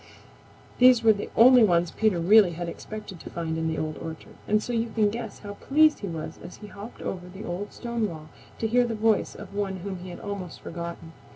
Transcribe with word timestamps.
These 0.79 1.03
were 1.03 1.13
the 1.13 1.29
only 1.35 1.63
ones 1.63 1.91
Peter 1.91 2.17
really 2.19 2.53
had 2.53 2.67
expected 2.67 3.19
to 3.19 3.29
find 3.29 3.55
in 3.55 3.67
the 3.67 3.77
Old 3.77 3.97
Orchard, 3.99 4.33
and 4.47 4.63
so 4.63 4.73
you 4.73 4.89
can 4.89 5.11
guess 5.11 5.37
how 5.37 5.53
pleased 5.53 5.99
he 5.99 6.07
was 6.07 6.39
as 6.43 6.55
he 6.55 6.65
hopped 6.65 7.03
over 7.03 7.29
the 7.29 7.45
old 7.45 7.71
stone 7.71 8.09
wall 8.09 8.29
to 8.57 8.67
hear 8.67 8.83
the 8.87 8.95
voice 8.95 9.35
of 9.35 9.53
one 9.53 9.75
whom 9.81 9.99
he 9.99 10.09
had 10.09 10.19
almost 10.19 10.59
forgotten. 10.61 11.11